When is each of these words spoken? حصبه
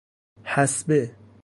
حصبه 0.43 1.11